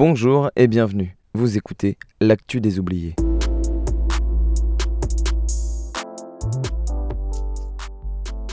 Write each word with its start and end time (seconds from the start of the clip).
Bonjour 0.00 0.52
et 0.54 0.68
bienvenue. 0.68 1.16
Vous 1.34 1.56
écoutez 1.58 1.98
L'actu 2.20 2.60
des 2.60 2.78
oubliés. 2.78 3.16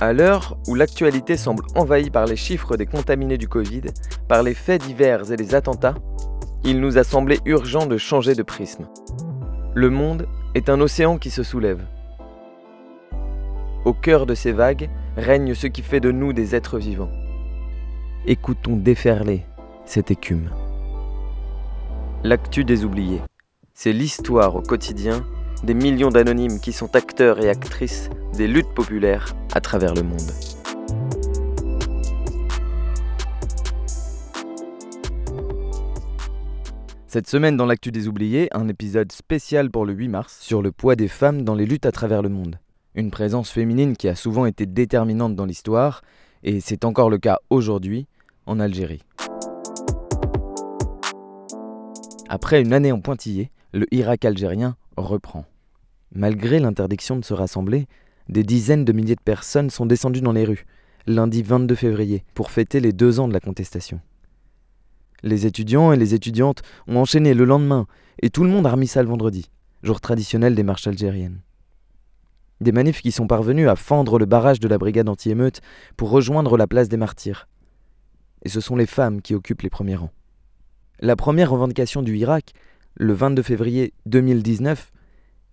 À 0.01 0.11
l'heure 0.11 0.57
où 0.67 0.73
l'actualité 0.73 1.37
semble 1.37 1.63
envahie 1.75 2.09
par 2.09 2.25
les 2.25 2.35
chiffres 2.35 2.77
des 2.77 2.87
contaminés 2.87 3.37
du 3.37 3.47
Covid, 3.47 3.83
par 4.27 4.41
les 4.41 4.55
faits 4.55 4.81
divers 4.81 5.31
et 5.31 5.37
les 5.37 5.53
attentats, 5.53 5.93
il 6.63 6.81
nous 6.81 6.97
a 6.97 7.03
semblé 7.03 7.37
urgent 7.45 7.85
de 7.85 7.97
changer 7.97 8.33
de 8.33 8.41
prisme. 8.41 8.87
Le 9.75 9.91
monde 9.91 10.27
est 10.55 10.67
un 10.67 10.81
océan 10.81 11.19
qui 11.19 11.29
se 11.29 11.43
soulève. 11.43 11.85
Au 13.85 13.93
cœur 13.93 14.25
de 14.25 14.33
ces 14.33 14.51
vagues 14.51 14.89
règne 15.15 15.53
ce 15.53 15.67
qui 15.67 15.83
fait 15.83 15.99
de 15.99 16.09
nous 16.09 16.33
des 16.33 16.55
êtres 16.55 16.79
vivants. 16.79 17.11
Écoutons 18.25 18.77
déferler 18.77 19.45
cette 19.85 20.09
écume. 20.09 20.49
L'actu 22.27 22.63
des 22.63 22.83
oubliés, 22.83 23.21
c'est 23.75 23.93
l'histoire 23.93 24.55
au 24.55 24.61
quotidien 24.63 25.23
des 25.61 25.75
millions 25.75 26.09
d'anonymes 26.09 26.59
qui 26.59 26.71
sont 26.71 26.95
acteurs 26.95 27.39
et 27.39 27.49
actrices 27.49 28.09
des 28.35 28.47
luttes 28.47 28.73
populaires 28.73 29.35
à 29.53 29.61
travers 29.61 29.93
le 29.93 30.01
monde. 30.01 30.31
Cette 37.05 37.29
semaine 37.29 37.57
dans 37.57 37.67
l'actu 37.67 37.91
des 37.91 38.07
oubliés, 38.07 38.49
un 38.53 38.69
épisode 38.69 39.11
spécial 39.11 39.69
pour 39.69 39.85
le 39.85 39.93
8 39.93 40.07
mars 40.07 40.39
sur 40.41 40.63
le 40.63 40.71
poids 40.71 40.95
des 40.95 41.07
femmes 41.07 41.43
dans 41.43 41.53
les 41.53 41.67
luttes 41.67 41.85
à 41.85 41.91
travers 41.91 42.23
le 42.23 42.29
monde. 42.29 42.57
Une 42.95 43.11
présence 43.11 43.51
féminine 43.51 43.95
qui 43.95 44.07
a 44.07 44.15
souvent 44.15 44.47
été 44.47 44.65
déterminante 44.65 45.35
dans 45.35 45.45
l'histoire, 45.45 46.01
et 46.41 46.59
c'est 46.59 46.85
encore 46.85 47.11
le 47.11 47.19
cas 47.19 47.37
aujourd'hui 47.51 48.07
en 48.47 48.59
Algérie. 48.59 49.03
Après 52.35 52.61
une 52.61 52.73
année 52.73 52.91
en 52.91 52.99
pointillé, 52.99 53.49
le 53.71 53.87
Irak 53.95 54.25
algérien 54.25 54.75
reprend. 54.97 55.45
Malgré 56.13 56.59
l'interdiction 56.59 57.15
de 57.15 57.23
se 57.23 57.33
rassembler, 57.33 57.87
des 58.27 58.43
dizaines 58.43 58.83
de 58.83 58.91
milliers 58.91 59.15
de 59.15 59.21
personnes 59.21 59.69
sont 59.69 59.85
descendues 59.85 60.19
dans 60.19 60.33
les 60.33 60.43
rues, 60.43 60.65
lundi 61.07 61.43
22 61.43 61.75
février, 61.75 62.25
pour 62.33 62.51
fêter 62.51 62.81
les 62.81 62.91
deux 62.91 63.21
ans 63.21 63.29
de 63.29 63.33
la 63.33 63.39
contestation. 63.39 64.01
Les 65.23 65.45
étudiants 65.45 65.93
et 65.93 65.95
les 65.95 66.13
étudiantes 66.13 66.61
ont 66.87 66.97
enchaîné 66.97 67.33
le 67.33 67.45
lendemain, 67.45 67.87
et 68.21 68.29
tout 68.29 68.43
le 68.43 68.49
monde 68.49 68.67
a 68.67 68.71
remis 68.71 68.87
ça 68.87 69.01
le 69.01 69.07
vendredi, 69.07 69.49
jour 69.81 70.01
traditionnel 70.01 70.55
des 70.55 70.63
marches 70.63 70.87
algériennes. 70.87 71.39
Des 72.59 72.73
manifs 72.73 73.01
qui 73.01 73.13
sont 73.13 73.27
parvenus 73.27 73.69
à 73.69 73.77
fendre 73.77 74.19
le 74.19 74.25
barrage 74.25 74.59
de 74.59 74.67
la 74.67 74.77
brigade 74.77 75.07
anti-émeute 75.07 75.61
pour 75.95 76.09
rejoindre 76.09 76.57
la 76.57 76.67
place 76.67 76.89
des 76.89 76.97
martyrs. 76.97 77.47
Et 78.43 78.49
ce 78.49 78.59
sont 78.59 78.75
les 78.75 78.87
femmes 78.87 79.21
qui 79.21 79.35
occupent 79.35 79.61
les 79.61 79.69
premiers 79.69 79.95
rangs. 79.95 80.11
La 81.01 81.17
première 81.17 81.51
revendication 81.51 82.01
du 82.01 82.15
Irak, 82.15 82.53
le 82.93 83.11
22 83.11 83.43
février 83.43 83.93
2019, 84.05 84.93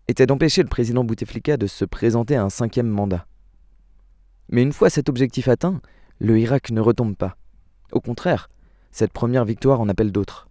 était 0.06 0.26
d'empêcher 0.26 0.62
le 0.62 0.68
président 0.68 1.02
Bouteflika 1.02 1.56
de 1.56 1.66
se 1.66 1.84
présenter 1.84 2.36
à 2.36 2.44
un 2.44 2.50
cinquième 2.50 2.86
mandat. 2.86 3.26
Mais 4.50 4.62
une 4.62 4.72
fois 4.72 4.88
cet 4.88 5.08
objectif 5.08 5.48
atteint, 5.48 5.80
le 6.20 6.38
Irak 6.38 6.70
ne 6.70 6.80
retombe 6.80 7.16
pas. 7.16 7.36
Au 7.90 8.00
contraire, 8.00 8.50
cette 8.92 9.12
première 9.12 9.44
victoire 9.44 9.80
en 9.80 9.88
appelle 9.88 10.12
d'autres. 10.12 10.48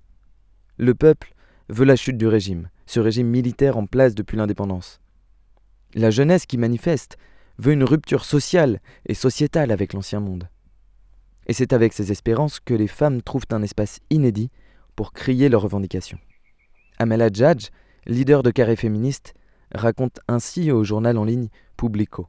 Le 0.78 0.94
peuple 0.94 1.36
veut 1.70 1.86
la 1.86 1.96
chute 1.96 2.18
du 2.18 2.28
régime, 2.28 2.70
ce 2.86 3.00
régime 3.00 3.28
militaire 3.28 3.78
en 3.78 3.86
place 3.86 4.14
depuis 4.14 4.36
l'indépendance. 4.36 5.00
La 5.94 6.12
jeunesse 6.12 6.46
qui 6.46 6.58
manifeste 6.58 7.18
veut 7.60 7.72
une 7.72 7.86
rupture 7.86 8.26
sociale 8.26 8.82
et 9.06 9.14
sociétale 9.14 9.72
avec 9.72 9.94
l'ancien 9.94 10.20
monde. 10.20 10.50
Et 11.48 11.54
c'est 11.54 11.72
avec 11.72 11.94
ces 11.94 12.12
espérances 12.12 12.60
que 12.60 12.74
les 12.74 12.88
femmes 12.88 13.22
trouvent 13.22 13.48
un 13.52 13.62
espace 13.62 14.00
inédit 14.10 14.50
pour 14.96 15.14
crier 15.14 15.50
leurs 15.50 15.62
revendications. 15.62 16.20
Amel 17.00 17.22
Hadjadj, 17.22 17.70
leader 18.06 18.44
de 18.44 18.52
carré 18.52 18.76
féministe, 18.76 19.34
raconte 19.74 20.20
ainsi 20.28 20.72
au 20.72 20.84
journal 20.84 21.18
en 21.18 21.24
ligne 21.24 21.50
Publico. 21.78 22.28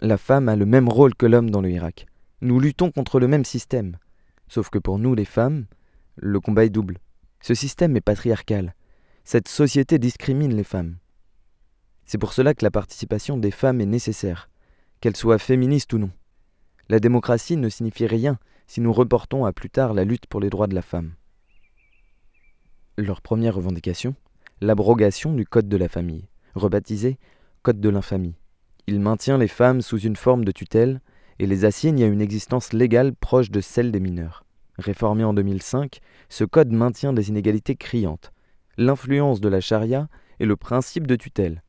La 0.00 0.16
femme 0.16 0.48
a 0.48 0.56
le 0.56 0.66
même 0.66 0.88
rôle 0.88 1.14
que 1.14 1.26
l'homme 1.26 1.50
dans 1.50 1.60
le 1.60 1.70
Irak. 1.70 2.06
Nous 2.40 2.60
luttons 2.60 2.90
contre 2.90 3.20
le 3.20 3.28
même 3.28 3.44
système. 3.44 3.96
Sauf 4.48 4.70
que 4.70 4.78
pour 4.78 4.98
nous, 4.98 5.14
les 5.14 5.24
femmes, 5.24 5.66
le 6.16 6.40
combat 6.40 6.64
est 6.64 6.70
double. 6.70 6.98
Ce 7.40 7.54
système 7.54 7.96
est 7.96 8.00
patriarcal. 8.00 8.74
Cette 9.24 9.48
société 9.48 9.98
discrimine 9.98 10.54
les 10.54 10.64
femmes. 10.64 10.96
C'est 12.06 12.18
pour 12.18 12.32
cela 12.32 12.54
que 12.54 12.64
la 12.64 12.70
participation 12.70 13.38
des 13.38 13.50
femmes 13.50 13.80
est 13.80 13.86
nécessaire, 13.86 14.50
qu'elles 15.00 15.16
soient 15.16 15.38
féministes 15.38 15.92
ou 15.94 15.98
non. 15.98 16.10
La 16.88 17.00
démocratie 17.00 17.56
ne 17.56 17.68
signifie 17.68 18.06
rien 18.06 18.38
si 18.66 18.80
nous 18.80 18.92
reportons 18.92 19.46
à 19.46 19.52
plus 19.52 19.70
tard 19.70 19.94
la 19.94 20.04
lutte 20.04 20.26
pour 20.26 20.40
les 20.40 20.50
droits 20.50 20.66
de 20.66 20.74
la 20.74 20.82
femme. 20.82 21.14
Leur 22.96 23.22
première 23.22 23.56
revendication 23.56 24.14
L'abrogation 24.60 25.32
du 25.32 25.44
Code 25.44 25.68
de 25.68 25.76
la 25.76 25.88
famille 25.88 26.28
rebaptisé 26.54 27.18
Code 27.62 27.80
de 27.80 27.88
l'infamie. 27.88 28.36
Il 28.86 29.00
maintient 29.00 29.36
les 29.36 29.48
femmes 29.48 29.82
sous 29.82 29.98
une 29.98 30.14
forme 30.14 30.44
de 30.44 30.52
tutelle 30.52 31.00
et 31.40 31.46
les 31.46 31.64
assigne 31.64 32.04
à 32.04 32.06
une 32.06 32.20
existence 32.20 32.72
légale 32.72 33.12
proche 33.12 33.50
de 33.50 33.60
celle 33.60 33.90
des 33.90 33.98
mineurs. 33.98 34.44
Réformé 34.78 35.24
en 35.24 35.34
2005, 35.34 35.98
ce 36.28 36.44
code 36.44 36.70
maintient 36.70 37.12
des 37.12 37.30
inégalités 37.30 37.74
criantes, 37.74 38.32
l'influence 38.76 39.40
de 39.40 39.48
la 39.48 39.60
charia 39.60 40.06
et 40.38 40.46
le 40.46 40.54
principe 40.54 41.08
de 41.08 41.16
tutelle. 41.16 41.64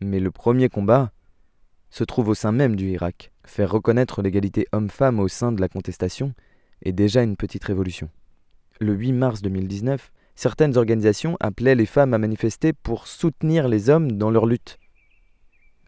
Mais 0.00 0.20
le 0.20 0.30
premier 0.30 0.68
combat 0.68 1.10
se 1.90 2.04
trouve 2.04 2.28
au 2.28 2.34
sein 2.34 2.52
même 2.52 2.76
du 2.76 2.88
Irak. 2.90 3.32
Faire 3.44 3.72
reconnaître 3.72 4.22
l'égalité 4.22 4.68
homme-femme 4.70 5.18
au 5.18 5.26
sein 5.26 5.50
de 5.50 5.60
la 5.60 5.68
contestation 5.68 6.34
est 6.82 6.92
déjà 6.92 7.24
une 7.24 7.36
petite 7.36 7.64
révolution. 7.64 8.10
Le 8.80 8.94
8 8.94 9.12
mars 9.12 9.42
2019, 9.42 10.12
certaines 10.34 10.76
organisations 10.76 11.36
appelaient 11.40 11.74
les 11.74 11.86
femmes 11.86 12.14
à 12.14 12.18
manifester 12.18 12.72
pour 12.72 13.06
soutenir 13.06 13.68
les 13.68 13.90
hommes 13.90 14.12
dans 14.12 14.30
leur 14.30 14.46
lutte. 14.46 14.78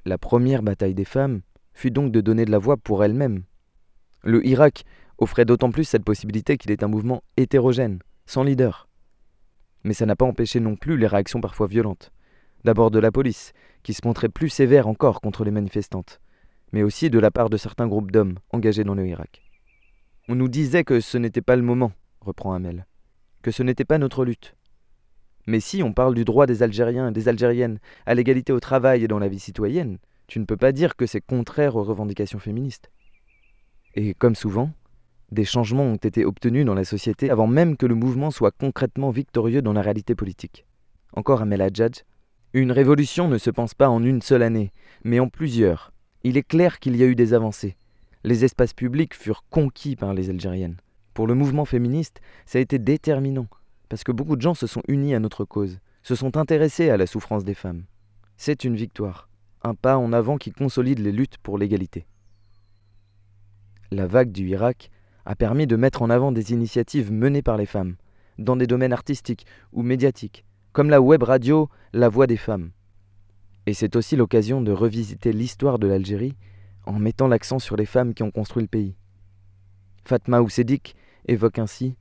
La 0.05 0.19
première 0.19 0.63
bataille 0.63 0.95
des 0.95 1.05
femmes 1.05 1.41
fut 1.73 1.91
donc 1.91 2.13
de 2.13 2.21
donner 2.21 2.45
de 2.45 2.51
la 2.51 2.59
voix 2.59 2.77
pour 2.77 3.05
elles-mêmes. 3.05 3.45
Le 4.23 4.47
Irak 4.47 4.85
offrait 5.19 5.45
d'autant 5.45 5.71
plus 5.71 5.85
cette 5.85 6.05
possibilité 6.05 6.57
qu'il 6.57 6.71
est 6.71 6.83
un 6.83 6.89
mouvement 6.89 7.23
hétérogène, 7.37 8.01
sans 8.27 8.43
leader. 8.43 8.89
Mais 9.83 9.95
ça 9.95 10.07
n'a 10.07 10.17
pas 10.17 10.25
empêché 10.25 10.61
non 10.61 10.77
plus 10.77 10.97
les 10.97 11.07
réactions 11.07 11.41
parfois 11.41 11.67
violentes. 11.67 12.11
D'abord 12.65 12.91
de 12.91 12.99
la 12.99 13.13
police, 13.13 13.53
qui 13.83 13.93
se 13.93 14.07
montrait 14.07 14.29
plus 14.29 14.49
sévère 14.49 14.89
encore 14.89 15.21
contre 15.21 15.45
les 15.45 15.51
manifestantes, 15.51 16.21
mais 16.73 16.83
aussi 16.83 17.11
de 17.11 17.19
la 17.19 17.31
part 17.31 17.51
de 17.51 17.57
certains 17.57 17.87
groupes 17.87 18.11
d'hommes 18.11 18.39
engagés 18.51 18.85
dans 18.85 18.95
le 18.95 19.07
Irak. 19.07 19.43
On 20.29 20.35
nous 20.35 20.49
disait 20.49 20.85
que 20.85 21.01
ce 21.01 21.19
n'était 21.19 21.43
pas 21.43 21.57
le 21.57 21.63
moment, 21.63 21.93
reprend 22.21 22.55
Hamel 22.55 22.87
que 23.45 23.51
ce 23.51 23.63
n'était 23.63 23.85
pas 23.85 23.99
notre 23.99 24.25
lutte. 24.25 24.57
Mais 25.47 25.61
si 25.61 25.83
on 25.83 25.93
parle 25.93 26.15
du 26.15 26.25
droit 26.25 26.47
des 26.47 26.63
Algériens 26.63 27.09
et 27.09 27.13
des 27.13 27.29
Algériennes 27.29 27.79
à 28.07 28.15
l'égalité 28.15 28.55
au 28.55 28.59
travail 28.59 29.05
et 29.05 29.09
dans 29.09 29.19
la 29.19 29.29
vie 29.29 29.39
citoyenne, 29.39 29.99
tu 30.27 30.41
ne 30.41 30.47
peux 30.47 30.57
pas 30.57 30.73
dire 30.73 30.97
que 30.97 31.05
c'est 31.05 31.21
contraire 31.21 31.77
aux 31.77 31.85
revendications 31.85 32.39
féministes. 32.39 32.91
Et 33.95 34.15
comme 34.15 34.35
souvent, 34.35 34.71
des 35.31 35.45
changements 35.45 35.85
ont 35.85 35.97
été 35.97 36.25
obtenus 36.25 36.65
dans 36.65 36.75
la 36.75 36.85
société 36.85 37.29
avant 37.29 37.47
même 37.47 37.77
que 37.77 37.85
le 37.85 37.95
mouvement 37.95 38.31
soit 38.31 38.57
concrètement 38.59 39.11
victorieux 39.11 39.61
dans 39.61 39.75
la 39.75 39.83
réalité 39.83 40.15
politique. 40.15 40.65
Encore 41.13 41.43
Amel 41.43 41.61
Hadjadj, 41.61 42.03
une 42.55 42.73
révolution 42.73 43.29
ne 43.29 43.37
se 43.37 43.51
pense 43.51 43.75
pas 43.75 43.91
en 43.91 44.03
une 44.03 44.23
seule 44.23 44.43
année, 44.43 44.73
mais 45.05 45.21
en 45.21 45.29
plusieurs. 45.29 45.93
Il 46.23 46.39
est 46.39 46.49
clair 46.49 46.79
qu'il 46.79 46.97
y 46.97 47.03
a 47.03 47.07
eu 47.07 47.15
des 47.15 47.35
avancées. 47.35 47.77
Les 48.23 48.47
espaces 48.47 48.73
publics 48.73 49.15
furent 49.15 49.45
conquis 49.51 49.97
par 49.97 50.15
les 50.15 50.31
Algériennes. 50.31 50.77
Pour 51.15 51.29
le 51.29 51.35
mouvement 51.35 51.65
féministe, 51.65 52.21
ça 52.45 52.59
a 52.59 52.61
été 52.61 52.81
déterminant, 52.81 53.47
parce 53.89 54.03
que 54.03 54.13
beaucoup 54.13 54.35
de 54.35 54.43
gens 54.43 54.55
se 54.55 54.67
sont 54.67 54.83
unis 54.89 55.15
à 55.15 55.21
notre 55.21 55.45
cause, 55.45 55.79
se 56.03 56.17
sont 56.17 56.37
intéressés 56.37 56.91
à 56.91 56.97
la 56.97 57.07
souffrance 57.07 57.45
des 57.45 57.55
femmes. 57.55 57.85
C'est 58.37 58.65
une 58.65 58.75
victoire, 58.75 59.29
un 59.63 59.77
pas 59.77 59.97
en 59.97 60.13
avant 60.13 60.37
qui 60.39 60.51
consolide 60.51 60.99
les 60.99 61.13
luttes 61.13 61.39
pour 61.39 61.57
l'égalité. 61.57 62.07
La 63.93 64.09
vague 64.09 64.33
du 64.33 64.49
Irak 64.49 64.91
a 65.25 65.37
permis 65.37 65.69
de 65.69 65.77
mettre 65.77 66.03
en 66.03 66.11
avant 66.11 66.33
des 66.33 66.53
initiatives 66.53 67.13
menées 67.13 67.43
par 67.43 67.57
les 67.57 67.67
femmes, 67.67 67.95
dans 68.39 68.57
des 68.57 68.67
domaines 68.67 68.93
artistiques 68.93 69.47
ou 69.73 69.83
médiatiques, 69.83 70.45
comme 70.73 70.91
la 70.91 71.01
web 71.01 71.23
radio 71.23 71.69
La 71.93 72.09
Voix 72.09 72.27
des 72.27 72.37
femmes. 72.37 72.73
Et 73.67 73.73
c'est 73.73 73.95
aussi 73.95 74.17
l'occasion 74.17 74.61
de 74.61 74.73
revisiter 74.73 75.33
l'histoire 75.33 75.79
de 75.79 75.87
l'Algérie 75.87 76.35
en 76.87 76.99
mettant 76.99 77.29
l'accent 77.29 77.61
sur 77.61 77.77
les 77.77 77.87
femmes 77.87 78.15
qui 78.15 78.25
ont 78.25 78.33
construit 78.33 78.65
le 78.65 78.69
pays. 78.69 78.97
Fatma 80.05 80.43
Oussedik 80.43 80.97
évoque 81.27 81.59
ainsi 81.59 81.97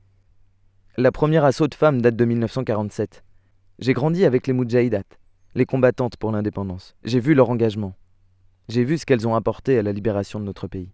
La 0.96 1.12
première 1.12 1.44
assaut 1.44 1.68
de 1.68 1.74
femmes 1.74 2.02
date 2.02 2.16
de 2.16 2.24
1947. 2.24 3.24
J'ai 3.78 3.92
grandi 3.92 4.24
avec 4.24 4.46
les 4.46 4.52
Moudjahidat, 4.52 5.04
les 5.54 5.66
combattantes 5.66 6.16
pour 6.16 6.30
l'indépendance. 6.30 6.94
J'ai 7.04 7.20
vu 7.20 7.34
leur 7.34 7.50
engagement. 7.50 7.94
J'ai 8.68 8.84
vu 8.84 8.98
ce 8.98 9.06
qu'elles 9.06 9.26
ont 9.26 9.34
apporté 9.34 9.78
à 9.78 9.82
la 9.82 9.92
libération 9.92 10.40
de 10.40 10.44
notre 10.44 10.68
pays. 10.68 10.92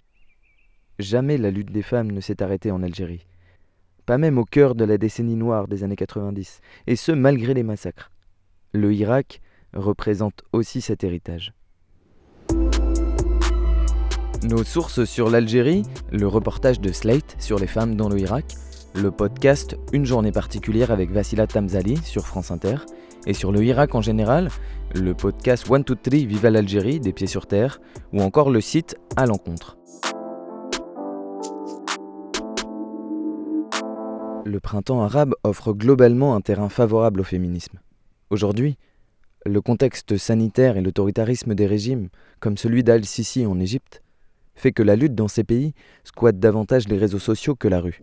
Jamais 0.98 1.38
la 1.38 1.50
lutte 1.50 1.72
des 1.72 1.82
femmes 1.82 2.10
ne 2.10 2.20
s'est 2.20 2.42
arrêtée 2.42 2.70
en 2.70 2.82
Algérie. 2.82 3.26
Pas 4.06 4.18
même 4.18 4.38
au 4.38 4.44
cœur 4.44 4.74
de 4.74 4.84
la 4.84 4.98
décennie 4.98 5.36
noire 5.36 5.68
des 5.68 5.84
années 5.84 5.96
90, 5.96 6.60
et 6.86 6.96
ce 6.96 7.12
malgré 7.12 7.54
les 7.54 7.62
massacres. 7.62 8.10
Le 8.72 8.92
Irak 8.92 9.40
représente 9.72 10.42
aussi 10.52 10.80
cet 10.80 11.04
héritage. 11.04 11.52
Nos 14.42 14.64
sources 14.64 15.04
sur 15.04 15.28
l'Algérie, 15.28 15.82
le 16.10 16.26
reportage 16.26 16.80
de 16.80 16.92
Slate 16.92 17.36
sur 17.38 17.58
les 17.58 17.66
femmes 17.66 17.94
dans 17.94 18.08
le 18.08 18.18
Irak, 18.18 18.54
le 18.94 19.10
podcast 19.10 19.76
Une 19.92 20.06
journée 20.06 20.32
particulière 20.32 20.90
avec 20.90 21.10
Vassila 21.10 21.46
Tamzali 21.46 21.98
sur 21.98 22.26
France 22.26 22.50
Inter, 22.50 22.76
et 23.26 23.34
sur 23.34 23.52
le 23.52 23.62
Irak 23.62 23.94
en 23.94 24.00
général, 24.00 24.48
le 24.94 25.12
podcast 25.12 25.68
One 25.68 25.84
to 25.84 25.94
Three 25.94 26.24
Viva 26.24 26.48
l'Algérie 26.48 27.00
des 27.00 27.12
pieds 27.12 27.26
sur 27.26 27.46
terre, 27.46 27.82
ou 28.14 28.22
encore 28.22 28.48
le 28.48 28.62
site 28.62 28.96
À 29.14 29.26
l'encontre. 29.26 29.76
Le 34.46 34.58
printemps 34.58 35.02
arabe 35.02 35.34
offre 35.44 35.74
globalement 35.74 36.34
un 36.34 36.40
terrain 36.40 36.70
favorable 36.70 37.20
au 37.20 37.24
féminisme. 37.24 37.78
Aujourd'hui, 38.30 38.78
le 39.44 39.60
contexte 39.60 40.16
sanitaire 40.16 40.78
et 40.78 40.80
l'autoritarisme 40.80 41.54
des 41.54 41.66
régimes, 41.66 42.08
comme 42.40 42.56
celui 42.56 42.82
d'Al-Sisi 42.82 43.44
en 43.44 43.60
Égypte, 43.60 44.02
fait 44.60 44.72
que 44.72 44.82
la 44.82 44.94
lutte 44.94 45.14
dans 45.14 45.28
ces 45.28 45.42
pays 45.42 45.72
squatte 46.04 46.38
davantage 46.38 46.86
les 46.86 46.98
réseaux 46.98 47.18
sociaux 47.18 47.56
que 47.56 47.66
la 47.66 47.80
rue. 47.80 48.02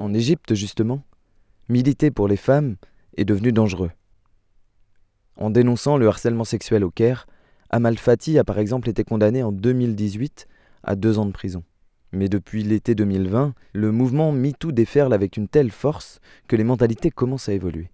En 0.00 0.14
Égypte, 0.14 0.54
justement, 0.54 1.02
militer 1.68 2.10
pour 2.10 2.28
les 2.28 2.36
femmes 2.36 2.76
est 3.16 3.26
devenu 3.26 3.52
dangereux. 3.52 3.90
En 5.36 5.50
dénonçant 5.50 5.98
le 5.98 6.08
harcèlement 6.08 6.44
sexuel 6.44 6.82
au 6.82 6.90
Caire, 6.90 7.26
Amal 7.70 7.98
Fati 7.98 8.38
a 8.38 8.44
par 8.44 8.58
exemple 8.58 8.88
été 8.88 9.04
condamné 9.04 9.42
en 9.42 9.52
2018 9.52 10.48
à 10.82 10.96
deux 10.96 11.18
ans 11.18 11.26
de 11.26 11.32
prison. 11.32 11.62
Mais 12.12 12.30
depuis 12.30 12.62
l'été 12.62 12.94
2020, 12.94 13.54
le 13.74 13.92
mouvement 13.92 14.32
MeToo 14.32 14.72
déferle 14.72 15.12
avec 15.12 15.36
une 15.36 15.46
telle 15.46 15.70
force 15.70 16.20
que 16.46 16.56
les 16.56 16.64
mentalités 16.64 17.10
commencent 17.10 17.50
à 17.50 17.52
évoluer. 17.52 17.90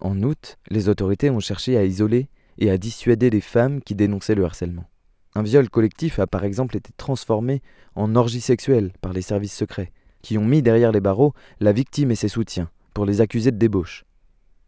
En 0.00 0.22
août, 0.22 0.58
les 0.70 0.88
autorités 0.88 1.30
ont 1.30 1.40
cherché 1.40 1.76
à 1.76 1.84
isoler 1.84 2.28
et 2.58 2.70
à 2.70 2.78
dissuader 2.78 3.30
les 3.30 3.40
femmes 3.40 3.82
qui 3.82 3.94
dénonçaient 3.94 4.34
le 4.34 4.44
harcèlement. 4.44 4.88
Un 5.34 5.42
viol 5.42 5.68
collectif 5.68 6.18
a 6.18 6.26
par 6.26 6.44
exemple 6.44 6.76
été 6.76 6.90
transformé 6.96 7.62
en 7.94 8.16
orgie 8.16 8.40
sexuelle 8.40 8.92
par 9.00 9.12
les 9.12 9.22
services 9.22 9.54
secrets, 9.54 9.92
qui 10.22 10.38
ont 10.38 10.44
mis 10.44 10.62
derrière 10.62 10.92
les 10.92 11.00
barreaux 11.00 11.34
la 11.60 11.72
victime 11.72 12.10
et 12.10 12.16
ses 12.16 12.28
soutiens 12.28 12.70
pour 12.94 13.06
les 13.06 13.20
accuser 13.20 13.52
de 13.52 13.58
débauche. 13.58 14.04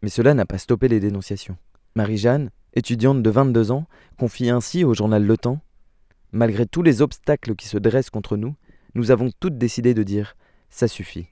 Mais 0.01 0.09
cela 0.09 0.33
n'a 0.33 0.45
pas 0.45 0.57
stoppé 0.57 0.87
les 0.87 0.99
dénonciations. 0.99 1.57
Marie-Jeanne, 1.95 2.49
étudiante 2.75 3.21
de 3.21 3.29
22 3.29 3.71
ans, 3.71 3.85
confie 4.17 4.49
ainsi 4.49 4.83
au 4.83 4.93
journal 4.93 5.25
Le 5.25 5.37
Temps 5.37 5.59
Malgré 6.31 6.65
tous 6.65 6.81
les 6.81 7.01
obstacles 7.01 7.55
qui 7.55 7.67
se 7.67 7.77
dressent 7.77 8.09
contre 8.09 8.37
nous, 8.37 8.55
nous 8.95 9.11
avons 9.11 9.29
toutes 9.39 9.57
décidé 9.57 9.93
de 9.93 10.03
dire 10.03 10.35
Ça 10.69 10.87
suffit. 10.87 11.27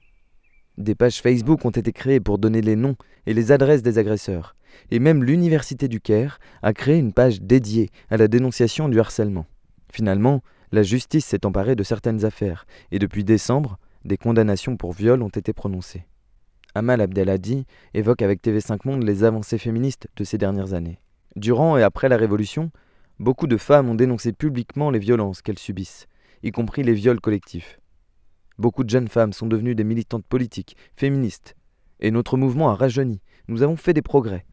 Des 0.78 0.94
pages 0.94 1.20
Facebook 1.20 1.64
ont 1.64 1.70
été 1.70 1.92
créées 1.92 2.20
pour 2.20 2.38
donner 2.38 2.62
les 2.62 2.76
noms 2.76 2.96
et 3.26 3.34
les 3.34 3.52
adresses 3.52 3.82
des 3.82 3.98
agresseurs, 3.98 4.56
et 4.90 4.98
même 4.98 5.22
l'Université 5.22 5.86
du 5.86 6.00
Caire 6.00 6.38
a 6.62 6.72
créé 6.72 6.98
une 6.98 7.12
page 7.12 7.42
dédiée 7.42 7.90
à 8.10 8.16
la 8.16 8.26
dénonciation 8.26 8.88
du 8.88 8.98
harcèlement. 8.98 9.46
Finalement, 9.92 10.42
la 10.72 10.82
justice 10.82 11.26
s'est 11.26 11.44
emparée 11.44 11.76
de 11.76 11.82
certaines 11.82 12.24
affaires, 12.24 12.66
et 12.90 12.98
depuis 12.98 13.24
décembre, 13.24 13.78
des 14.06 14.16
condamnations 14.16 14.76
pour 14.78 14.92
viol 14.92 15.22
ont 15.22 15.28
été 15.28 15.52
prononcées. 15.52 16.06
Amal 16.74 17.02
Abdelhadi 17.02 17.66
évoque 17.92 18.22
avec 18.22 18.42
TV5 18.42 18.78
Monde 18.86 19.02
les 19.02 19.24
avancées 19.24 19.58
féministes 19.58 20.08
de 20.16 20.24
ces 20.24 20.38
dernières 20.38 20.72
années. 20.72 20.98
Durant 21.36 21.76
et 21.76 21.82
après 21.82 22.08
la 22.08 22.16
Révolution, 22.16 22.70
beaucoup 23.18 23.46
de 23.46 23.58
femmes 23.58 23.90
ont 23.90 23.94
dénoncé 23.94 24.32
publiquement 24.32 24.90
les 24.90 24.98
violences 24.98 25.42
qu'elles 25.42 25.58
subissent, 25.58 26.06
y 26.42 26.50
compris 26.50 26.82
les 26.82 26.94
viols 26.94 27.20
collectifs. 27.20 27.78
Beaucoup 28.58 28.84
de 28.84 28.90
jeunes 28.90 29.08
femmes 29.08 29.32
sont 29.32 29.46
devenues 29.46 29.74
des 29.74 29.84
militantes 29.84 30.24
politiques, 30.24 30.76
féministes. 30.96 31.56
Et 32.00 32.10
notre 32.10 32.36
mouvement 32.36 32.70
a 32.70 32.74
rajeuni. 32.74 33.20
Nous 33.48 33.62
avons 33.62 33.76
fait 33.76 33.94
des 33.94 34.02
progrès. 34.02 34.44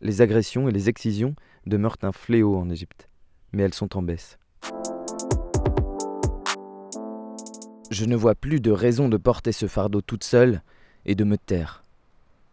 Les 0.00 0.20
agressions 0.20 0.68
et 0.68 0.72
les 0.72 0.88
excisions 0.88 1.34
demeurent 1.66 1.98
un 2.02 2.12
fléau 2.12 2.56
en 2.56 2.70
Égypte. 2.70 3.08
Mais 3.52 3.62
elles 3.62 3.74
sont 3.74 3.96
en 3.96 4.02
baisse. 4.02 4.38
Je 7.90 8.04
ne 8.04 8.16
vois 8.16 8.34
plus 8.34 8.60
de 8.60 8.70
raison 8.70 9.08
de 9.08 9.16
porter 9.16 9.52
ce 9.52 9.66
fardeau 9.66 10.00
toute 10.00 10.24
seule 10.24 10.62
et 11.04 11.14
de 11.14 11.24
me 11.24 11.38
taire. 11.38 11.82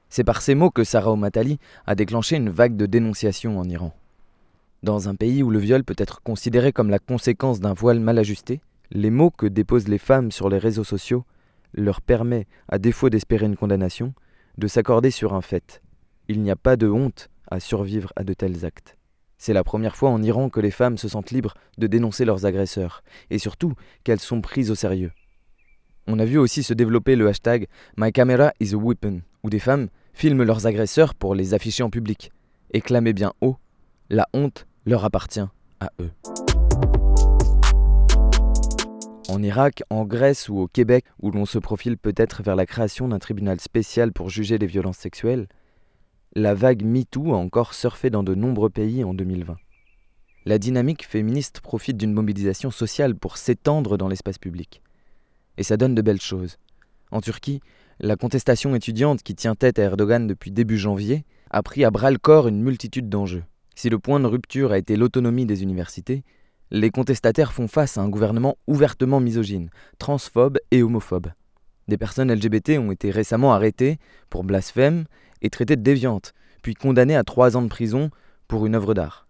C'est 0.09 0.23
par 0.23 0.41
ces 0.41 0.53
mots 0.53 0.69
que 0.69 0.83
Sarah 0.83 1.11
Omatali 1.11 1.57
a 1.87 1.95
déclenché 1.95 2.35
une 2.35 2.49
vague 2.49 2.77
de 2.77 2.85
dénonciation 2.85 3.57
en 3.59 3.67
Iran. 3.67 3.95
Dans 4.83 5.09
un 5.09 5.15
pays 5.15 5.41
où 5.41 5.49
le 5.49 5.59
viol 5.59 5.83
peut 5.83 5.95
être 5.97 6.21
considéré 6.21 6.71
comme 6.71 6.89
la 6.89 6.99
conséquence 6.99 7.59
d'un 7.59 7.73
voile 7.73 7.99
mal 7.99 8.19
ajusté, 8.19 8.61
les 8.91 9.09
mots 9.09 9.31
que 9.31 9.45
déposent 9.45 9.87
les 9.87 9.97
femmes 9.97 10.31
sur 10.31 10.49
les 10.49 10.57
réseaux 10.57 10.83
sociaux 10.83 11.25
leur 11.73 12.01
permet, 12.01 12.47
à 12.69 12.77
défaut 12.77 13.09
d'espérer 13.09 13.45
une 13.45 13.55
condamnation, 13.55 14.13
de 14.57 14.67
s'accorder 14.67 15.11
sur 15.11 15.33
un 15.33 15.41
fait. 15.41 15.81
Il 16.27 16.41
n'y 16.41 16.51
a 16.51 16.55
pas 16.55 16.75
de 16.75 16.87
honte 16.87 17.29
à 17.49 17.59
survivre 17.59 18.13
à 18.15 18.23
de 18.23 18.33
tels 18.33 18.65
actes. 18.65 18.97
C'est 19.37 19.53
la 19.53 19.63
première 19.63 19.95
fois 19.95 20.09
en 20.09 20.21
Iran 20.21 20.49
que 20.49 20.59
les 20.59 20.71
femmes 20.71 20.97
se 20.97 21.09
sentent 21.09 21.31
libres 21.31 21.55
de 21.77 21.87
dénoncer 21.87 22.23
leurs 22.23 22.45
agresseurs, 22.45 23.03
et 23.29 23.39
surtout 23.39 23.73
qu'elles 24.03 24.19
sont 24.19 24.41
prises 24.41 24.71
au 24.71 24.75
sérieux. 24.75 25.11
On 26.07 26.19
a 26.19 26.25
vu 26.25 26.37
aussi 26.37 26.63
se 26.63 26.73
développer 26.73 27.15
le 27.15 27.27
hashtag 27.27 27.67
My 27.97 28.11
camera 28.11 28.53
is 28.59 28.73
a 28.73 28.77
weapon, 28.77 29.21
où 29.43 29.49
des 29.49 29.59
femmes 29.59 29.89
filment 30.13 30.43
leurs 30.43 30.67
agresseurs 30.67 31.15
pour 31.15 31.35
les 31.35 31.53
afficher 31.53 31.83
en 31.83 31.89
public. 31.89 32.31
Et 32.71 32.81
bien 33.13 33.33
haut, 33.41 33.57
la 34.09 34.27
honte 34.33 34.67
leur 34.85 35.05
appartient 35.05 35.47
à 35.79 35.91
eux. 35.99 36.11
En 39.33 39.41
Irak, 39.41 39.81
en 39.89 40.05
Grèce 40.05 40.47
ou 40.47 40.59
au 40.59 40.67
Québec, 40.67 41.05
où 41.19 41.31
l'on 41.31 41.47
se 41.47 41.57
profile 41.57 41.97
peut-être 41.97 42.43
vers 42.43 42.55
la 42.55 42.67
création 42.67 43.07
d'un 43.07 43.17
tribunal 43.17 43.59
spécial 43.59 44.13
pour 44.13 44.29
juger 44.29 44.59
les 44.59 44.67
violences 44.67 44.99
sexuelles, 44.99 45.47
la 46.35 46.53
vague 46.53 46.83
MeToo 46.85 47.33
a 47.33 47.37
encore 47.37 47.73
surfé 47.73 48.11
dans 48.11 48.21
de 48.21 48.35
nombreux 48.35 48.69
pays 48.69 49.03
en 49.03 49.15
2020. 49.15 49.57
La 50.45 50.59
dynamique 50.59 51.07
féministe 51.07 51.61
profite 51.61 51.97
d'une 51.97 52.13
mobilisation 52.13 52.69
sociale 52.69 53.15
pour 53.15 53.37
s'étendre 53.37 53.97
dans 53.97 54.07
l'espace 54.07 54.37
public. 54.37 54.83
Et 55.57 55.63
ça 55.63 55.77
donne 55.77 55.95
de 55.95 56.03
belles 56.03 56.21
choses. 56.21 56.59
En 57.09 57.19
Turquie, 57.19 57.59
la 57.99 58.15
contestation 58.15 58.75
étudiante 58.75 59.23
qui 59.23 59.33
tient 59.33 59.55
tête 59.55 59.79
à 59.79 59.83
Erdogan 59.83 60.27
depuis 60.27 60.51
début 60.51 60.77
janvier 60.77 61.25
a 61.49 61.63
pris 61.63 61.83
à 61.83 61.89
bras 61.89 62.11
le 62.11 62.19
corps 62.19 62.47
une 62.47 62.61
multitude 62.61 63.09
d'enjeux. 63.09 63.45
Si 63.73 63.89
le 63.89 63.97
point 63.97 64.19
de 64.19 64.27
rupture 64.27 64.71
a 64.71 64.77
été 64.77 64.95
l'autonomie 64.95 65.47
des 65.47 65.63
universités, 65.63 66.23
les 66.73 66.89
contestataires 66.89 67.53
font 67.53 67.67
face 67.67 67.99
à 67.99 68.01
un 68.01 68.09
gouvernement 68.09 68.57
ouvertement 68.65 69.19
misogyne, 69.19 69.69
transphobe 69.99 70.57
et 70.71 70.81
homophobe. 70.81 71.27
Des 71.87 71.99
personnes 71.99 72.33
LGBT 72.33 72.79
ont 72.79 72.91
été 72.91 73.11
récemment 73.11 73.53
arrêtées 73.53 73.99
pour 74.31 74.43
blasphème 74.43 75.05
et 75.43 75.51
traitées 75.51 75.75
de 75.75 75.83
déviantes, 75.83 76.33
puis 76.63 76.73
condamnées 76.73 77.15
à 77.15 77.23
trois 77.23 77.55
ans 77.55 77.61
de 77.61 77.67
prison 77.67 78.09
pour 78.47 78.65
une 78.65 78.73
œuvre 78.73 78.95
d'art. 78.95 79.27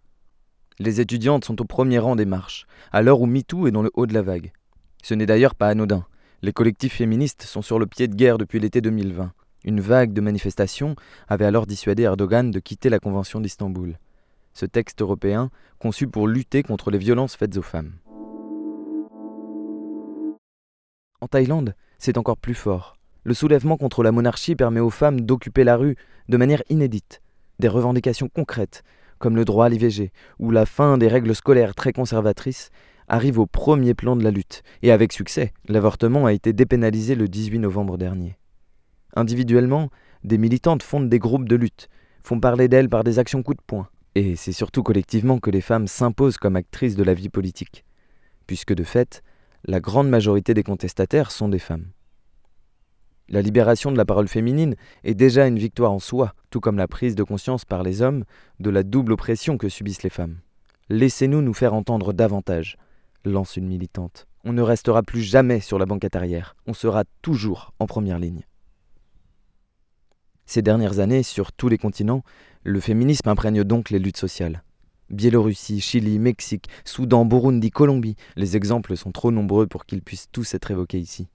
Les 0.80 1.02
étudiantes 1.02 1.44
sont 1.44 1.62
au 1.62 1.66
premier 1.66 2.00
rang 2.00 2.16
des 2.16 2.26
marches, 2.26 2.66
à 2.94 3.02
l'heure 3.02 3.20
où 3.20 3.26
MeToo 3.26 3.68
est 3.68 3.72
dans 3.72 3.84
le 3.84 3.92
haut 3.94 4.06
de 4.06 4.14
la 4.14 4.22
vague. 4.22 4.54
Ce 5.04 5.14
n'est 5.14 5.26
d'ailleurs 5.26 5.56
pas 5.56 5.68
anodin. 5.68 6.06
Les 6.44 6.54
collectifs 6.54 6.96
féministes 6.96 7.44
sont 7.44 7.62
sur 7.62 7.78
le 7.78 7.88
pied 7.88 8.08
de 8.08 8.16
guerre 8.16 8.38
depuis 8.38 8.60
l'été 8.62 8.80
2020. 8.80 9.34
Une 9.66 9.82
vague 9.82 10.14
de 10.14 10.22
manifestations 10.22 10.96
avait 11.28 11.46
alors 11.46 11.68
dissuadé 11.68 12.04
Erdogan 12.04 12.52
de 12.52 12.60
quitter 12.60 12.90
la 12.90 13.00
Convention 13.00 13.42
d'Istanbul 13.42 13.98
ce 14.54 14.66
texte 14.66 15.02
européen 15.02 15.50
conçu 15.80 16.08
pour 16.08 16.28
lutter 16.28 16.64
contre 16.64 16.92
les 16.92 16.98
violences 16.98 17.36
faites 17.36 17.58
aux 17.58 17.62
femmes. 17.62 17.94
En 21.22 21.28
Thaïlande, 21.28 21.76
c'est 22.00 22.18
encore 22.18 22.38
plus 22.38 22.54
fort. 22.54 22.98
Le 23.24 23.34
soulèvement 23.34 23.78
contre 23.78 24.04
la 24.04 24.12
monarchie 24.12 24.56
permet 24.56 24.82
aux 24.82 24.90
femmes 24.90 25.22
d'occuper 25.22 25.64
la 25.64 25.78
rue 25.78 25.96
de 26.28 26.38
manière 26.38 26.64
inédite. 26.70 27.22
Des 27.60 27.70
revendications 27.70 28.28
concrètes, 28.28 28.84
comme 29.20 29.38
le 29.38 29.46
droit 29.46 29.68
à 29.68 29.70
l'IVG 29.70 30.12
ou 30.40 30.52
la 30.52 30.66
fin 30.66 30.98
des 30.98 31.08
règles 31.08 31.34
scolaires 31.34 31.76
très 31.76 31.94
conservatrices, 31.94 32.72
arrivent 33.08 33.40
au 33.40 33.46
premier 33.46 33.94
plan 33.94 34.16
de 34.16 34.24
la 34.24 34.32
lutte, 34.32 34.64
et 34.82 34.92
avec 34.92 35.14
succès, 35.14 35.54
l'avortement 35.68 36.26
a 36.26 36.34
été 36.34 36.52
dépénalisé 36.52 37.16
le 37.16 37.28
18 37.28 37.60
novembre 37.60 37.98
dernier. 37.98 38.38
Individuellement, 39.16 39.90
des 40.24 40.38
militantes 40.38 40.84
fondent 40.84 41.10
des 41.10 41.20
groupes 41.20 41.48
de 41.48 41.56
lutte, 41.56 41.90
font 42.24 42.40
parler 42.40 42.68
d'elles 42.68 42.90
par 42.90 43.04
des 43.04 43.20
actions 43.20 43.44
coup 43.44 43.54
de 43.54 43.62
poing, 43.66 43.88
et 44.16 44.36
c'est 44.36 44.52
surtout 44.52 44.84
collectivement 44.84 45.40
que 45.40 45.50
les 45.50 45.62
femmes 45.62 45.88
s'imposent 45.88 46.38
comme 46.38 46.56
actrices 46.56 46.96
de 46.96 47.04
la 47.04 47.14
vie 47.14 47.30
politique, 47.30 47.84
puisque 48.46 48.74
de 48.74 48.84
fait, 48.84 49.24
la 49.66 49.80
grande 49.80 50.10
majorité 50.10 50.54
des 50.54 50.64
contestataires 50.64 51.32
sont 51.32 51.50
des 51.50 51.60
femmes. 51.60 51.88
La 53.30 53.42
libération 53.42 53.92
de 53.92 53.98
la 53.98 54.06
parole 54.06 54.28
féminine 54.28 54.76
est 55.04 55.14
déjà 55.14 55.48
une 55.48 55.58
victoire 55.58 55.92
en 55.92 56.00
soi, 56.00 56.34
tout 56.50 56.60
comme 56.60 56.78
la 56.78 56.88
prise 56.88 57.16
de 57.16 57.24
conscience 57.24 57.66
par 57.66 57.82
les 57.82 58.02
hommes 58.02 58.26
de 58.60 58.70
la 58.70 58.84
double 58.84 59.14
oppression 59.14 59.58
que 59.58 59.70
subissent 59.70 60.04
les 60.04 60.10
femmes. 60.10 60.40
Laissez-nous 60.90 61.42
nous 61.42 61.54
faire 61.54 61.74
entendre 61.74 62.14
davantage, 62.14 62.78
lance 63.24 63.56
une 63.56 63.68
militante. 63.68 64.28
On 64.44 64.52
ne 64.52 64.62
restera 64.62 65.02
plus 65.02 65.22
jamais 65.22 65.62
sur 65.62 65.80
la 65.80 65.86
banquette 65.86 66.18
arrière, 66.18 66.56
on 66.68 66.74
sera 66.74 67.06
toujours 67.22 67.74
en 67.80 67.88
première 67.88 68.20
ligne. 68.20 68.44
Ces 70.46 70.62
dernières 70.62 71.00
années, 71.00 71.24
sur 71.24 71.52
tous 71.52 71.70
les 71.70 71.78
continents, 71.78 72.24
le 72.64 72.80
féminisme 72.80 73.30
imprègne 73.30 73.64
donc 73.64 73.90
les 73.90 74.00
luttes 74.00 74.18
sociales. 74.18 74.64
Biélorussie, 75.10 75.82
Chili, 75.82 76.20
Mexique, 76.20 76.70
Soudan, 76.86 77.26
Burundi, 77.26 77.72
Colombie, 77.72 78.16
les 78.36 78.58
exemples 78.58 78.98
sont 78.98 79.12
trop 79.12 79.32
nombreux 79.32 79.68
pour 79.68 79.86
qu'ils 79.86 80.02
puissent 80.02 80.30
tous 80.32 80.54
être 80.54 80.72
évoqués 80.72 81.00
ici. 81.00 81.28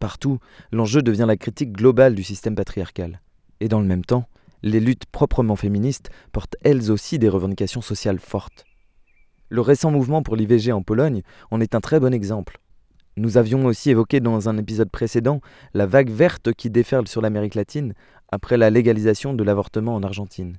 Partout, 0.00 0.38
l'enjeu 0.72 1.02
devient 1.02 1.26
la 1.26 1.36
critique 1.36 1.72
globale 1.72 2.14
du 2.14 2.22
système 2.22 2.54
patriarcal. 2.54 3.20
Et 3.60 3.68
dans 3.68 3.80
le 3.80 3.86
même 3.86 4.04
temps, 4.04 4.26
les 4.62 4.80
luttes 4.80 5.06
proprement 5.06 5.56
féministes 5.56 6.10
portent 6.32 6.56
elles 6.62 6.90
aussi 6.90 7.18
des 7.18 7.28
revendications 7.28 7.82
sociales 7.82 8.18
fortes. 8.18 8.64
Le 9.48 9.60
récent 9.60 9.90
mouvement 9.90 10.22
pour 10.22 10.36
l'IVG 10.36 10.72
en 10.72 10.82
Pologne 10.82 11.22
en 11.50 11.60
est 11.60 11.74
un 11.74 11.80
très 11.80 12.00
bon 12.00 12.12
exemple. 12.12 12.58
Nous 13.16 13.36
avions 13.36 13.64
aussi 13.66 13.90
évoqué 13.90 14.18
dans 14.18 14.48
un 14.48 14.58
épisode 14.58 14.90
précédent 14.90 15.40
la 15.72 15.86
vague 15.86 16.10
verte 16.10 16.52
qui 16.52 16.68
déferle 16.68 17.06
sur 17.06 17.20
l'Amérique 17.20 17.54
latine 17.54 17.94
après 18.32 18.56
la 18.56 18.70
légalisation 18.70 19.34
de 19.34 19.44
l'avortement 19.44 19.94
en 19.94 20.02
Argentine. 20.02 20.56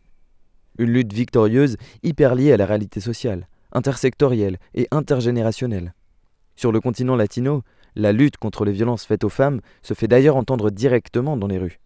Une 0.78 0.92
lutte 0.92 1.12
victorieuse 1.12 1.76
hyper 2.02 2.34
liée 2.34 2.54
à 2.54 2.58
la 2.58 2.66
réalité 2.66 3.02
sociale, 3.02 3.48
intersectorielle 3.74 4.58
et 4.74 4.88
intergénérationnelle. 4.92 5.94
Sur 6.56 6.72
le 6.72 6.80
continent 6.80 7.18
latino, 7.18 7.64
la 7.96 8.14
lutte 8.14 8.38
contre 8.38 8.64
les 8.64 8.72
violences 8.72 9.06
faites 9.06 9.26
aux 9.26 9.30
femmes 9.30 9.60
se 9.82 9.94
fait 9.94 10.08
d'ailleurs 10.08 10.38
entendre 10.38 10.70
directement 10.70 11.36
dans 11.36 11.48
les 11.48 11.58
rues. 11.58 11.80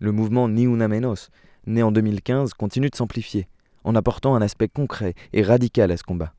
Le 0.00 0.10
mouvement 0.10 0.48
Ni 0.48 0.64
Una 0.64 0.88
Menos, 0.88 1.30
né 1.66 1.84
en 1.84 1.92
2015, 1.92 2.54
continue 2.54 2.90
de 2.90 2.96
s'amplifier, 2.96 3.46
en 3.84 3.94
apportant 3.94 4.34
un 4.34 4.42
aspect 4.42 4.68
concret 4.68 5.14
et 5.32 5.42
radical 5.42 5.92
à 5.92 5.96
ce 5.96 6.02
combat. 6.02 6.34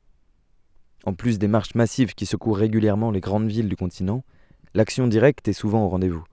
En 1.06 1.12
plus 1.12 1.38
des 1.38 1.48
marches 1.48 1.74
massives 1.74 2.14
qui 2.14 2.24
secouent 2.24 2.52
régulièrement 2.52 3.10
les 3.10 3.20
grandes 3.20 3.48
villes 3.48 3.68
du 3.68 3.76
continent, 3.76 4.24
l'action 4.72 5.06
directe 5.06 5.46
est 5.48 5.52
souvent 5.52 5.84
au 5.84 5.88
rendez-vous. 5.88 6.24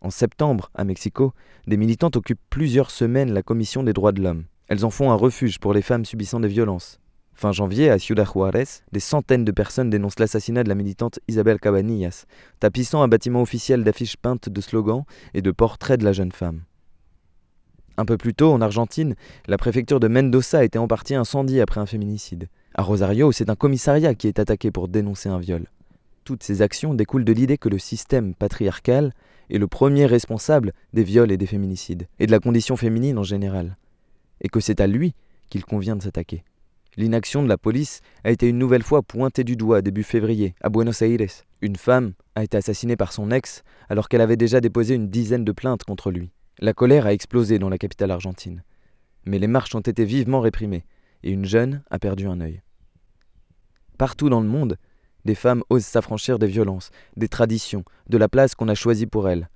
En 0.00 0.08
septembre, 0.08 0.70
à 0.74 0.84
Mexico, 0.84 1.34
des 1.66 1.76
militantes 1.76 2.16
occupent 2.16 2.40
plusieurs 2.48 2.90
semaines 2.90 3.32
la 3.32 3.42
Commission 3.42 3.82
des 3.82 3.92
droits 3.92 4.12
de 4.12 4.22
l'homme. 4.22 4.44
Elles 4.68 4.86
en 4.86 4.90
font 4.90 5.10
un 5.10 5.14
refuge 5.14 5.58
pour 5.58 5.74
les 5.74 5.82
femmes 5.82 6.06
subissant 6.06 6.40
des 6.40 6.48
violences. 6.48 7.00
Fin 7.34 7.52
janvier, 7.52 7.90
à 7.90 7.98
Ciudad 7.98 8.26
Juárez, 8.26 8.82
des 8.92 9.00
centaines 9.00 9.44
de 9.44 9.52
personnes 9.52 9.90
dénoncent 9.90 10.18
l'assassinat 10.18 10.64
de 10.64 10.68
la 10.68 10.74
militante 10.74 11.20
Isabel 11.28 11.60
Cabanillas, 11.60 12.24
tapissant 12.60 13.02
un 13.02 13.08
bâtiment 13.08 13.42
officiel 13.42 13.84
d'affiches 13.84 14.16
peintes 14.16 14.48
de 14.48 14.60
slogans 14.60 15.04
et 15.34 15.42
de 15.42 15.50
portraits 15.50 16.00
de 16.00 16.04
la 16.04 16.12
jeune 16.12 16.32
femme. 16.32 16.62
Un 17.98 18.06
peu 18.06 18.16
plus 18.16 18.32
tôt, 18.32 18.52
en 18.52 18.62
Argentine, 18.62 19.16
la 19.46 19.58
préfecture 19.58 20.00
de 20.00 20.08
Mendoza 20.08 20.60
a 20.60 20.64
été 20.64 20.78
en 20.78 20.88
partie 20.88 21.14
incendiée 21.14 21.60
après 21.60 21.80
un 21.80 21.86
féminicide. 21.86 22.48
À 22.80 22.82
Rosario, 22.82 23.30
c'est 23.30 23.50
un 23.50 23.56
commissariat 23.56 24.14
qui 24.14 24.26
est 24.26 24.38
attaqué 24.38 24.70
pour 24.70 24.88
dénoncer 24.88 25.28
un 25.28 25.38
viol. 25.38 25.66
Toutes 26.24 26.42
ces 26.42 26.62
actions 26.62 26.94
découlent 26.94 27.26
de 27.26 27.32
l'idée 27.34 27.58
que 27.58 27.68
le 27.68 27.78
système 27.78 28.34
patriarcal 28.34 29.12
est 29.50 29.58
le 29.58 29.66
premier 29.66 30.06
responsable 30.06 30.72
des 30.94 31.04
viols 31.04 31.30
et 31.30 31.36
des 31.36 31.44
féminicides, 31.44 32.08
et 32.18 32.26
de 32.26 32.30
la 32.30 32.38
condition 32.38 32.78
féminine 32.78 33.18
en 33.18 33.22
général, 33.22 33.76
et 34.40 34.48
que 34.48 34.60
c'est 34.60 34.80
à 34.80 34.86
lui 34.86 35.12
qu'il 35.50 35.62
convient 35.62 35.94
de 35.94 36.02
s'attaquer. 36.02 36.42
L'inaction 36.96 37.42
de 37.42 37.50
la 37.50 37.58
police 37.58 38.00
a 38.24 38.30
été 38.30 38.48
une 38.48 38.56
nouvelle 38.56 38.82
fois 38.82 39.02
pointée 39.02 39.44
du 39.44 39.56
doigt 39.56 39.82
début 39.82 40.02
février 40.02 40.54
à 40.62 40.70
Buenos 40.70 41.02
Aires. 41.02 41.44
Une 41.60 41.76
femme 41.76 42.14
a 42.34 42.44
été 42.44 42.56
assassinée 42.56 42.96
par 42.96 43.12
son 43.12 43.30
ex 43.30 43.62
alors 43.90 44.08
qu'elle 44.08 44.22
avait 44.22 44.38
déjà 44.38 44.62
déposé 44.62 44.94
une 44.94 45.10
dizaine 45.10 45.44
de 45.44 45.52
plaintes 45.52 45.84
contre 45.84 46.10
lui. 46.10 46.30
La 46.60 46.72
colère 46.72 47.04
a 47.04 47.12
explosé 47.12 47.58
dans 47.58 47.68
la 47.68 47.76
capitale 47.76 48.10
argentine. 48.10 48.64
Mais 49.26 49.38
les 49.38 49.48
marches 49.48 49.74
ont 49.74 49.80
été 49.80 50.06
vivement 50.06 50.40
réprimées 50.40 50.86
et 51.22 51.30
une 51.30 51.44
jeune 51.44 51.82
a 51.90 51.98
perdu 51.98 52.26
un 52.26 52.40
œil. 52.40 52.62
Partout 54.00 54.30
dans 54.30 54.40
le 54.40 54.48
monde, 54.48 54.78
des 55.26 55.34
femmes 55.34 55.62
osent 55.68 55.84
s'affranchir 55.84 56.38
des 56.38 56.46
violences, 56.46 56.88
des 57.18 57.28
traditions, 57.28 57.84
de 58.08 58.16
la 58.16 58.30
place 58.30 58.54
qu'on 58.54 58.68
a 58.68 58.74
choisie 58.74 59.04
pour 59.04 59.28
elles. 59.28 59.50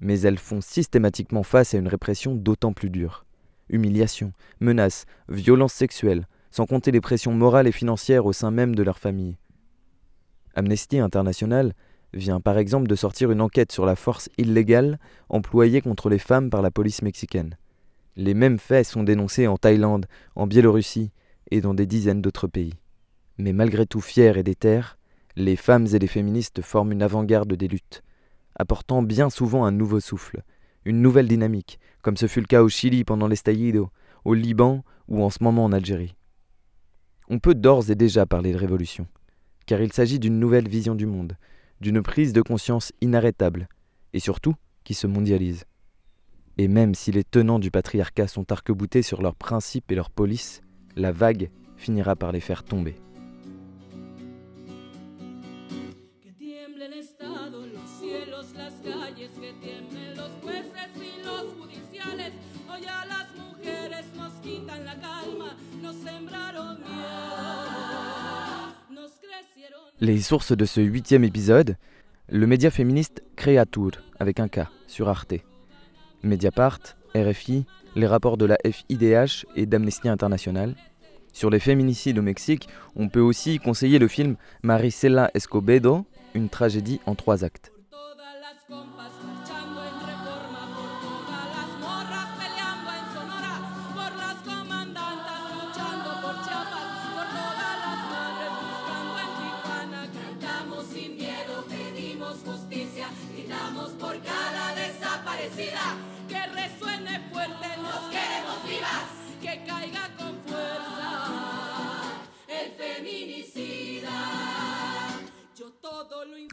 Mais 0.00 0.18
elles 0.22 0.38
font 0.38 0.62
systématiquement 0.62 1.42
face 1.42 1.74
à 1.74 1.76
une 1.76 1.88
répression 1.88 2.34
d'autant 2.34 2.72
plus 2.72 2.88
dure 2.88 3.26
humiliation, 3.68 4.32
menaces, 4.60 5.04
violences 5.28 5.74
sexuelles, 5.74 6.26
sans 6.50 6.64
compter 6.64 6.90
les 6.90 7.02
pressions 7.02 7.34
morales 7.34 7.66
et 7.66 7.72
financières 7.72 8.24
au 8.24 8.32
sein 8.32 8.50
même 8.50 8.74
de 8.74 8.82
leur 8.82 8.98
famille. 8.98 9.36
Amnesty 10.54 10.98
International 10.98 11.74
vient 12.14 12.40
par 12.40 12.56
exemple 12.56 12.86
de 12.86 12.94
sortir 12.94 13.30
une 13.30 13.42
enquête 13.42 13.72
sur 13.72 13.84
la 13.84 13.94
force 13.94 14.30
illégale 14.38 14.98
employée 15.28 15.82
contre 15.82 16.08
les 16.08 16.18
femmes 16.18 16.48
par 16.48 16.62
la 16.62 16.70
police 16.70 17.02
mexicaine. 17.02 17.58
Les 18.16 18.32
mêmes 18.32 18.58
faits 18.58 18.86
sont 18.86 19.02
dénoncés 19.02 19.46
en 19.48 19.58
Thaïlande, 19.58 20.06
en 20.34 20.46
Biélorussie 20.46 21.12
et 21.50 21.60
dans 21.60 21.74
des 21.74 21.84
dizaines 21.84 22.22
d'autres 22.22 22.46
pays. 22.46 22.72
Mais 23.38 23.52
malgré 23.52 23.86
tout 23.86 24.00
fiers 24.00 24.38
et 24.38 24.42
déterres, 24.42 24.98
les 25.36 25.56
femmes 25.56 25.86
et 25.92 25.98
les 25.98 26.06
féministes 26.06 26.62
forment 26.62 26.92
une 26.92 27.02
avant-garde 27.02 27.54
des 27.54 27.68
luttes, 27.68 28.02
apportant 28.56 29.02
bien 29.02 29.30
souvent 29.30 29.64
un 29.64 29.72
nouveau 29.72 30.00
souffle, 30.00 30.42
une 30.84 31.02
nouvelle 31.02 31.28
dynamique, 31.28 31.80
comme 32.02 32.16
ce 32.16 32.26
fut 32.26 32.40
le 32.40 32.46
cas 32.46 32.62
au 32.62 32.68
Chili 32.68 33.04
pendant 33.04 33.26
l'estallido, 33.26 33.90
au 34.24 34.34
Liban 34.34 34.84
ou 35.08 35.22
en 35.22 35.30
ce 35.30 35.42
moment 35.42 35.64
en 35.64 35.72
Algérie. 35.72 36.14
On 37.28 37.38
peut 37.38 37.54
d'ores 37.54 37.90
et 37.90 37.94
déjà 37.94 38.26
parler 38.26 38.52
de 38.52 38.58
révolution, 38.58 39.06
car 39.66 39.80
il 39.80 39.92
s'agit 39.92 40.18
d'une 40.18 40.38
nouvelle 40.38 40.68
vision 40.68 40.94
du 40.94 41.06
monde, 41.06 41.36
d'une 41.80 42.02
prise 42.02 42.32
de 42.32 42.42
conscience 42.42 42.92
inarrêtable, 43.00 43.68
et 44.12 44.20
surtout 44.20 44.54
qui 44.84 44.94
se 44.94 45.06
mondialise. 45.06 45.64
Et 46.58 46.68
même 46.68 46.94
si 46.94 47.10
les 47.10 47.24
tenants 47.24 47.58
du 47.58 47.70
patriarcat 47.70 48.28
sont 48.28 48.52
arc-boutés 48.52 49.02
sur 49.02 49.22
leurs 49.22 49.34
principes 49.34 49.90
et 49.90 49.96
leurs 49.96 50.10
polices, 50.10 50.60
la 50.94 51.10
vague 51.10 51.50
finira 51.76 52.14
par 52.14 52.30
les 52.30 52.40
faire 52.40 52.62
tomber. 52.62 52.94
Les 70.04 70.20
sources 70.20 70.54
de 70.54 70.66
ce 70.66 70.82
huitième 70.82 71.24
épisode, 71.24 71.78
le 72.28 72.46
média 72.46 72.70
féministe 72.70 73.22
Créature, 73.36 74.02
avec 74.20 74.38
un 74.38 74.48
K, 74.48 74.68
sur 74.86 75.08
Arte. 75.08 75.32
Mediapart, 76.22 76.80
RFI, 77.14 77.64
les 77.96 78.06
rapports 78.06 78.36
de 78.36 78.44
la 78.44 78.58
FIDH 78.70 79.46
et 79.56 79.64
d'Amnesty 79.64 80.10
International. 80.10 80.74
Sur 81.32 81.48
les 81.48 81.58
féminicides 81.58 82.18
au 82.18 82.22
Mexique, 82.22 82.68
on 82.96 83.08
peut 83.08 83.22
aussi 83.22 83.58
conseiller 83.58 83.98
le 83.98 84.08
film 84.08 84.36
Maricela 84.62 85.30
Escobedo, 85.32 86.04
une 86.34 86.50
tragédie 86.50 87.00
en 87.06 87.14
trois 87.14 87.42
actes. 87.42 87.72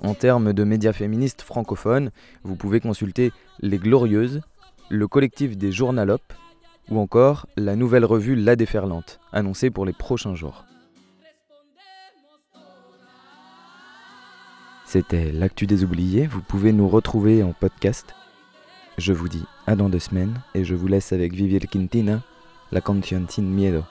En 0.03 0.13
termes 0.13 0.51
de 0.53 0.63
médias 0.63 0.93
féministes 0.93 1.41
francophones, 1.41 2.11
vous 2.43 2.55
pouvez 2.55 2.79
consulter 2.79 3.31
Les 3.59 3.77
Glorieuses, 3.77 4.41
le 4.89 5.07
collectif 5.07 5.57
des 5.57 5.71
Journalopes 5.71 6.33
ou 6.89 6.99
encore 6.99 7.47
la 7.55 7.75
nouvelle 7.75 8.03
revue 8.03 8.35
La 8.35 8.55
Déferlante, 8.55 9.19
annoncée 9.31 9.69
pour 9.69 9.85
les 9.85 9.93
prochains 9.93 10.35
jours. 10.35 10.65
C'était 14.85 15.31
l'actu 15.31 15.67
des 15.67 15.83
oubliés, 15.85 16.27
vous 16.27 16.41
pouvez 16.41 16.73
nous 16.73 16.89
retrouver 16.89 17.43
en 17.43 17.53
podcast. 17.53 18.13
Je 18.97 19.13
vous 19.13 19.29
dis 19.29 19.45
à 19.65 19.75
dans 19.75 19.87
deux 19.87 19.99
semaines 19.99 20.41
et 20.53 20.65
je 20.65 20.75
vous 20.75 20.87
laisse 20.87 21.13
avec 21.13 21.33
Vivir 21.33 21.61
Quintina, 21.71 22.21
la 22.71 22.81
canción 22.81 23.29
Sin 23.29 23.55
Miedo. 23.55 23.85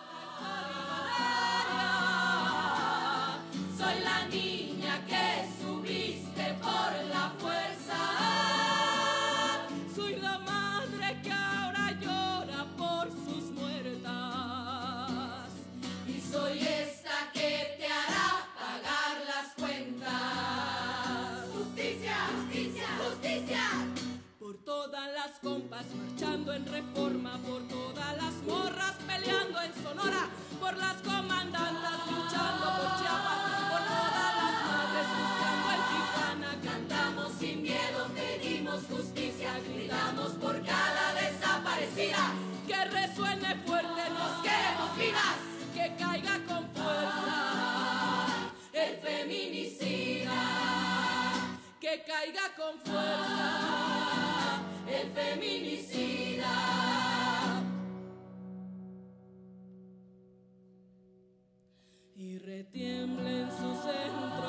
Retiemblen 62.44 63.48
sus 63.50 63.76
centros 63.82 64.39